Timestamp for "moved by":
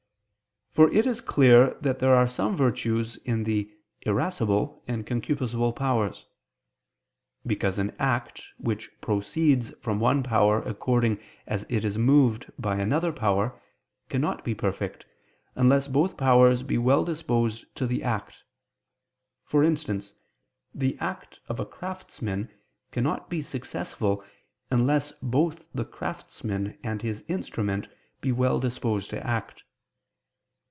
11.97-12.77